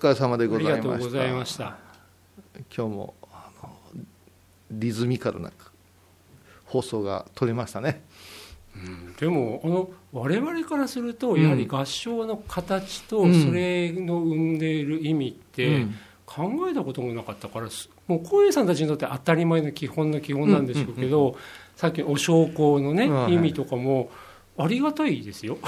[0.00, 0.72] 疲れ様でございました。
[0.72, 1.76] ありがとうございました。
[2.74, 3.70] 今日もあの
[4.70, 5.52] リズミカルな
[6.64, 8.02] 放送が取れましたね。
[8.74, 13.44] うんでもあの我々からするとやはり合唱の形とうん。
[13.46, 15.94] それの生んでいる意味ってうん。
[16.24, 21.36] 考えたこともなかったからすもう浩平さんたちにとって当たり前の基本の基本なんでしょうけど、
[21.74, 24.10] さっきのお焼香のね、意味とかも
[24.56, 25.58] ありがたいですよ。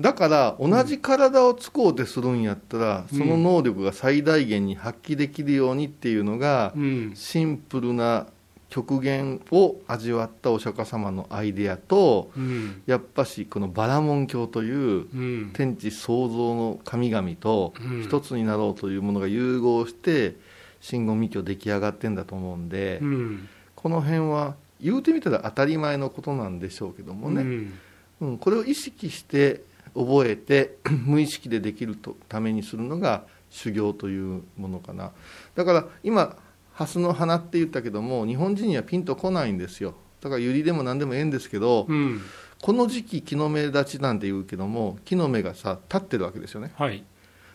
[0.00, 3.18] だから同じ体を使おうとするんやったら、うん。
[3.18, 7.12] その能力が最大限に発揮できるようにっていうのが、うん。
[7.14, 8.26] シンプルな
[8.70, 12.82] 極限を味わったお釈迦様のアイデアとうん。
[12.86, 15.50] やっぱしこのバラモン教といううん。
[15.52, 18.02] 天地創造の神々とうん。
[18.02, 20.36] 一つになろうというものが融合して
[20.80, 23.48] 真言密教出来上がってんだと思うんで、うん。
[23.74, 27.72] この辺は言うてみたら当たり前のことなんでしょうけどもね、うん。
[28.20, 29.62] うん、これを意識して
[29.94, 35.12] 覚えて 無意識でできるとためにするのが修行というものかな。
[35.54, 36.36] だから今
[36.72, 39.94] 蓮の花って言ったけども日本人にはピンとこないんですよ。
[40.20, 42.20] だから百合でも何でもええんですけど、うん。
[42.62, 46.72] この時期木の芽立ちなんて言うけども木の芽がさ立ってるわけですよね。
[46.74, 47.04] はい。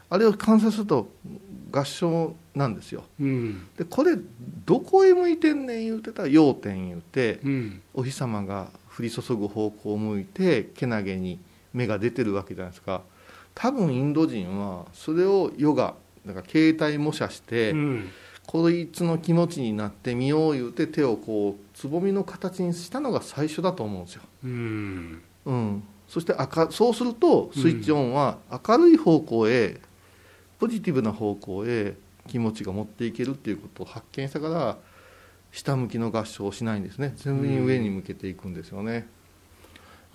[0.10, 1.10] あれを観察すると
[1.72, 3.04] 合唱なんですよ。
[3.20, 3.68] うん。
[3.78, 4.18] でこれ
[4.66, 7.82] どこへ向いてんねん言うてたら要点言うてうん。
[7.94, 11.40] お日様が降り注ぐ方向を向いてけなげに
[11.76, 13.04] 芽が出てるわけじゃないですか。
[13.54, 15.94] 多分インド人はそれをヨガ
[16.26, 18.10] だから携帯模写して、うん。
[18.48, 25.22] こいつの気持ちになってみよう言うて手をこうつぼみの形にしたのが最初だと思うんですよ、うん。
[25.46, 29.82] うん、そして赤そうするとスイッチオンは明るい方向へ
[30.60, 31.96] ポジティブな方向へ
[32.28, 34.78] 気持ちが持っていけるっていうことを発見したから
[35.52, 37.14] 下向きの合唱をしないんですね。
[37.16, 39.08] 全部に上に向けていくんですよね、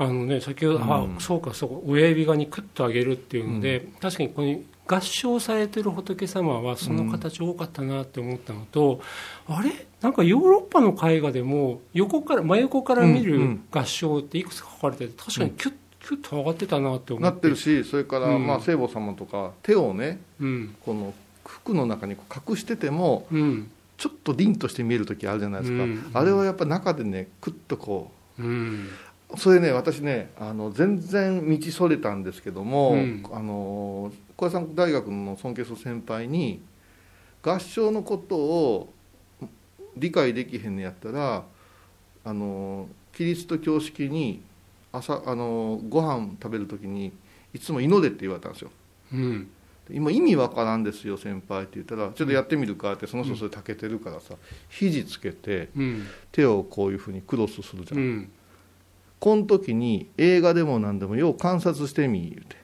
[0.03, 1.17] あのね先ほど、あうん。
[1.21, 9.03] そうかそうか親指側にクッと上げるっていうので、確かにここに合唱されてる仏様はその形多かったなって思ったのと、
[9.47, 9.87] あれ？
[10.01, 18.47] なんかヨーロッパの絵画でも横から真横から見るうんうん合唱っていくつか書かれてて確かにキュッキュッと上がってたなって思なってるしそれから、うん。
[18.47, 20.75] まあ、聖母様とか手をねうん。
[20.83, 21.13] この
[21.45, 23.71] 服の中に隠しててもうん。
[23.99, 26.11] ちょっと凛として見える時あるじゃないですか、うん。
[26.15, 28.47] あれはやっぱ中でねクッとこうん。
[28.47, 28.49] う
[29.37, 33.23] それね私ねあの全然道それたんですけども、うん。
[33.33, 36.63] あの小屋さん大学の尊敬する先輩に
[37.43, 38.93] 合唱のことを
[39.97, 41.45] 理解できへんのやったら
[42.25, 44.43] あのキリスト教式に
[44.93, 47.13] 朝あのご飯食べる時に
[47.53, 48.71] いつも祈れって言われたんですよ。
[49.13, 49.51] うん。
[49.93, 54.35] 今意味わからんですよ先輩って言ったらちょっとやってみるかってその人それたけてるからさ
[54.69, 56.07] 肘つけてうん。
[56.33, 58.33] 手をこういうふうにクロスするじゃん、うん
[59.21, 62.57] この時に映画でも何でもよう観察してみ言うて。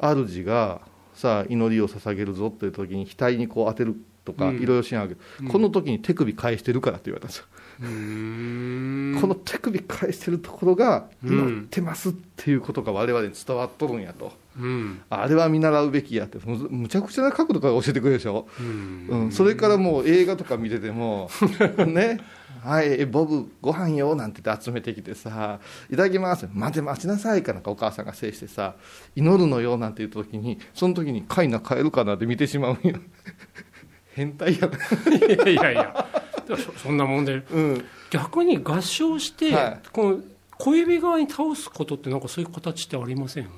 [0.00, 0.80] 主が
[1.14, 3.94] さあ祈りを捧げるぞっていう時に額にこう当てる
[4.24, 4.56] とかうん。
[4.56, 5.10] いろいろしながら、
[5.40, 5.48] うん。
[5.48, 11.32] この時に手首返してるからって言われたんですよ、この手首返してるところがうん。
[11.32, 15.00] 祈ってますっていうことが我々に伝わっとるんやと、うん。
[15.10, 16.38] あれは見習うべきやって。
[16.44, 18.46] むむちゃくちゃな角度から教えてくれるでしょ。
[18.58, 19.06] うん。
[19.08, 21.30] うん、それからもう映画とか見てても
[21.86, 22.20] ね
[22.62, 25.60] はいボブご飯よなんて言って集めてきてさ
[25.90, 26.48] いただきます。
[26.52, 28.74] 待て待ちなさいかなんかお母さんが制してさ
[29.16, 32.96] 祈るのよなんて言った時にその時にカイナ変えるかなって見てしまうんよ。
[34.14, 36.06] 変態やな、いやいやいや。
[36.48, 37.34] そそんなもんで。
[37.50, 39.80] うん、逆に合唱して、はい。
[39.92, 40.20] この
[40.58, 43.48] 小指側に倒すことってなんかそういう形ってありません？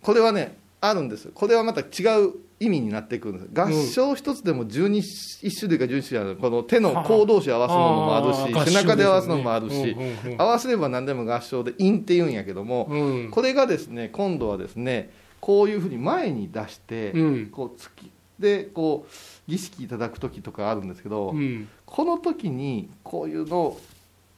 [0.00, 1.28] これはねあるんです。
[1.34, 1.84] これはまた違
[2.24, 3.60] う意味になってくるんです。
[3.60, 9.96] 合唱一つでも12一種類か12種類あるこの手の甲同士合わすのもあるし背中で合わすのもあるし、
[10.38, 13.30] 合わせれば何でも合唱で陰って言うんやけども、うん。
[13.30, 17.46] これがですね今度はですねこういうふうに前に出して、うん。
[17.48, 21.68] こう突きでこう儀式いただく時とかあるんですけど、うん。
[21.84, 23.80] この時にこういうのを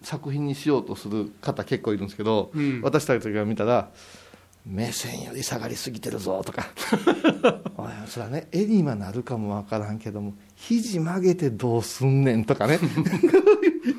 [0.03, 2.81] 作品にしようとする方結構いるんですけど、うん。
[2.83, 3.91] 私たちが見たら
[4.69, 6.67] 「目線より下がりすぎてるぞ」とか
[7.77, 12.79] 「おいそれはね絵にはなるかもわからんけども肘曲げてどうすんねん」とかね。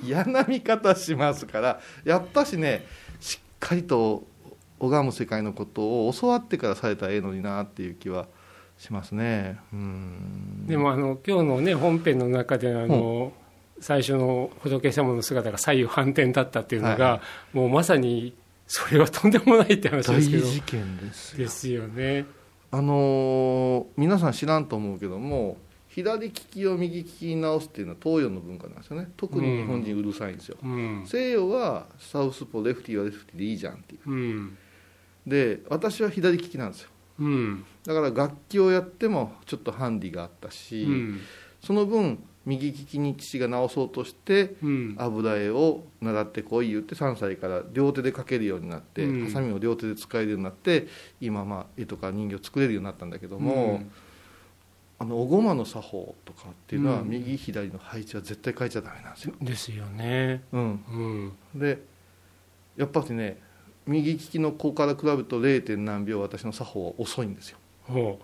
[0.04, 2.86] 嫌な見方しますからやっぱしね
[3.20, 4.28] しっかりと
[4.80, 8.28] 拝む世界のことを教わってからされたらええのになっていう気は
[8.78, 9.60] しますね。
[9.74, 10.66] うん。
[10.68, 13.34] でもあの今日のね本編の中であの、
[13.82, 17.22] 最初の仏様の姿が左右反転だったっていうのが、は
[17.54, 18.34] もうまさに
[18.70, 20.46] それはとんでもないって話大ですけど。
[20.46, 21.38] 事件ですよ。
[21.40, 22.26] ですよね。
[22.72, 25.58] あのー皆さん知らんと思うけども
[25.88, 29.12] 左利きを右利きに直すっていうのは東洋の文化なんですよね。
[29.18, 31.04] 特に日本人うるさいんですよ、うん。
[31.08, 34.10] 西洋はサウスポーレフティーはレフティーでいいじゃんっていう。
[34.10, 34.58] うん。
[35.26, 36.90] で私は左利きなんですよ。
[37.18, 37.66] うん。
[37.88, 41.22] だから楽器をやってもちょっとハンディがあったし、うん。
[41.60, 44.96] その分右利きに父が直そうとしてうん。
[44.98, 49.26] 油絵を習ってこい言って3歳から両手で描けるようになって、うん。
[49.26, 50.88] ハサミを両手で使えるようになって
[51.22, 53.82] 今まあ絵とか人形作れるようになったんだけども、
[54.98, 57.10] あのおごまの作法とかっていうのはうん。
[57.10, 59.34] 右左の配置は絶対変えちゃダメなんですよ。
[59.42, 60.44] ですよね。
[60.52, 60.84] うん、
[61.54, 61.60] うん。
[61.60, 61.80] で
[62.78, 63.40] やっぱりね
[63.86, 65.66] 右利きの子から比べると 0.
[65.66, 67.58] 点何秒私の作法は遅いんですよ。
[67.84, 68.20] ほ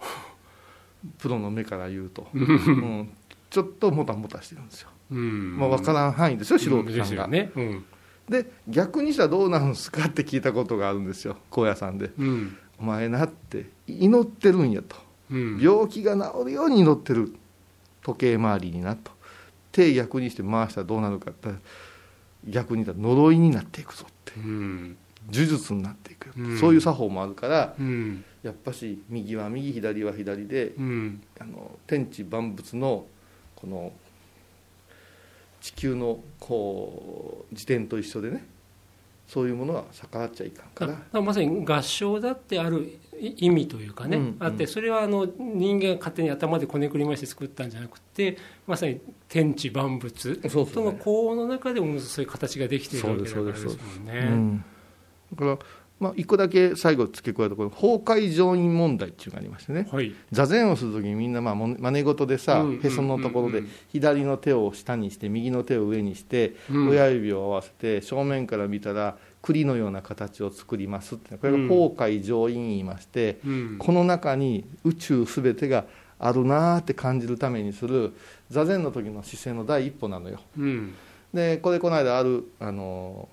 [1.17, 3.09] プロの目から言うと、う うん、
[3.49, 5.57] ちょっともたもたしてるんですよ、うん。
[5.57, 7.51] まあ、分からん範囲ですよ素人さんが、よね。
[7.55, 7.85] うん。
[8.29, 12.11] で逆にしたらどうなるんですかって聞いたことがあるんですよ高野山で。
[12.17, 14.95] うん「お前な」って祈ってるんやと。
[15.31, 15.59] うん。
[15.59, 17.35] 病気が治るように祈ってる
[18.03, 19.11] 時計回りになと。
[19.71, 21.49] 手逆にして回したらどうなるかって
[22.47, 24.33] 逆に言ったら呪いになっていくぞって。
[24.39, 24.97] うん。
[25.31, 26.59] 呪術になっていくよ、うん。
[26.59, 28.23] そういう作法もあるからうん。
[28.43, 31.21] やっぱし右は右左は左でうん。
[31.39, 33.05] あの天地万物の
[33.65, 33.91] この
[35.59, 38.45] 地球のこう自転と一緒でね
[39.27, 54.19] そういうものは逆らっちゃいかんかだらからまさに合唱だってある意味というかね、うんあってそれはあの人間が勝手に頭でこねくり回して作ったんじゃなくてまさに天地万物との呼応の中でもそういう形ができているわけだからですもんうね。
[54.29, 54.65] ん、
[55.33, 55.57] だから、
[55.97, 59.87] まあ、一個だけ最後付け加えたところ崩壊上院問題っていうのがありましてね。
[59.89, 66.89] はい、座禅をする時にみんなまあも真似事でさ、うんへそのところでうん左の手を下にして右の手を上にして、うん。
[66.89, 71.69] 親指を合わせて正面から見たら栗のような形を作りますってこれがうん。
[71.69, 73.75] 崩壊上院言いまして、うん。
[73.79, 75.85] この中に宇宙すべてが
[76.19, 78.13] あるなーって感じるためにする
[78.49, 80.41] 座禅の時の姿勢の第一歩なのよ。
[80.57, 80.93] うん。
[81.33, 83.29] でこれこの間あるあの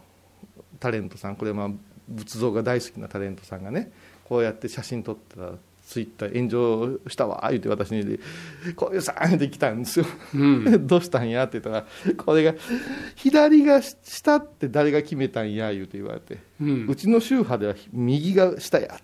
[0.79, 1.70] タレントさんこれまあ
[2.09, 3.93] 仏像が大好きなタレントさんがね
[4.25, 5.53] こうやって写真撮ったら
[5.87, 8.19] ツイッター炎上したわ言って私に
[8.77, 10.07] 「こういうさん」って来たんですよ。
[10.35, 10.65] うん。
[10.87, 11.45] どうしたんや？
[11.45, 12.55] って言ったらこれが
[13.17, 18.99] 「左が下って誰が決めたんや」言うて言われてううんちの宗派では右が下や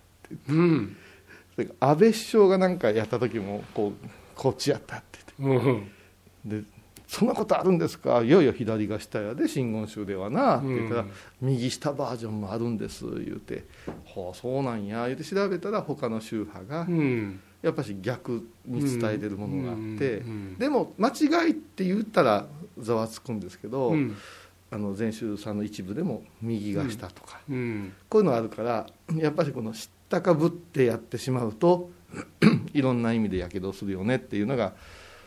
[0.47, 0.95] うん。
[1.55, 5.67] それから安倍首相がなんかやった時もこうこっちやったって言って。
[5.67, 6.61] うん。
[6.63, 6.63] で
[7.11, 8.21] そんなことあるんですか？
[8.21, 10.57] いやいや左が下やで真言宗ではな。
[10.57, 11.09] って言ったら、うん
[11.41, 13.65] 右下バージョンもあるんです言うて。
[14.05, 15.07] はあそうなんや。
[15.07, 17.39] 言うて調べたら他の宗派がうん。
[17.63, 22.45] やっぱし逆に伝えてるものがあって、うんでも間違いって言ったら
[22.77, 24.15] ざわつくんですけど、うん。
[24.71, 27.93] あの禅宗さんの一部でも右が下とか、うん。
[28.07, 28.85] こういうのがあるから
[29.15, 31.89] やっぱりこの知ったかぶってやってしまうと
[32.73, 34.73] いろんな意味でやけどするよねっていうのが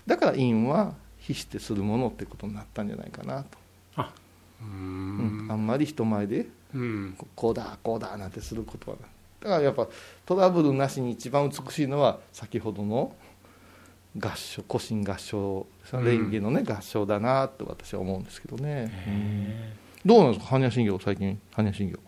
[0.06, 3.59] だから陰は非してするものってことになったんじゃないかなと、
[3.97, 4.13] あ
[4.61, 5.47] ううん。
[5.49, 7.15] んあんまり人前でうん。
[7.17, 9.11] ここうだこうだなんてすることはない。
[9.41, 9.89] だからやっぱ
[10.27, 13.13] トラブルなしに一番美しいのは先ほどの
[14.19, 19.75] 合唱古神合唱うん蓮華のね合唱だなと私は思うんですけどね、へ
[20.05, 20.09] うん。
[20.09, 20.57] どうなんですか？
[20.57, 21.39] 般若心経最近。
[21.57, 21.99] 般若心経。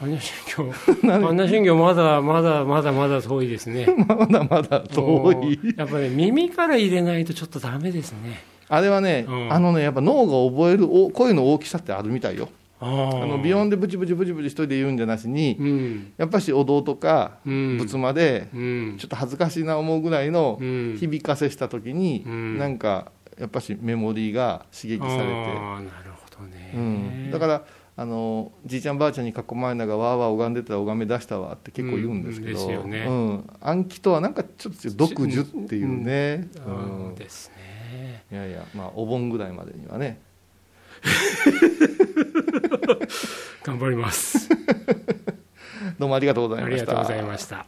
[0.00, 0.72] 般若心経
[1.08, 3.86] 般若心経まだまだまだまだ遠いですね。
[4.06, 5.74] まだまだ遠い。
[5.76, 9.52] やっぱり耳から入れないとちょっとダメですねあれはね、うん。
[9.52, 12.48] あのねやっぱ脳が覚えるお声の大きさってあるみたいよ。
[12.80, 16.12] あのビヨンでブチブチブチブチ一人で言うんじゃなしに、うん。
[16.16, 17.78] やっぱしお堂とかうん。
[17.78, 18.96] 仏間でうん。
[18.98, 20.96] ちょっと恥ずかしいな思うぐらいのうん。
[20.98, 22.58] 響かせした時に、うん。
[22.58, 27.64] なんかやっぱしメモリーが刺激されて、なるほどね、うん、だから
[27.96, 33.06] あのじいちゃんばあちゃんに囲まれながらわーわー拝んでたら拝め出したわって結構言うんですけど、うんね。
[33.08, 33.50] うん。
[33.60, 37.14] 暗記とはなんかちょっと独樹っていうね、あうん。
[37.14, 37.73] ーですね
[38.30, 40.20] いやいやまあお盆ぐらいまでにはね。
[43.62, 44.48] 頑張ります。
[45.98, 46.82] どうもありがとうございました。
[46.82, 47.66] ありがとうございました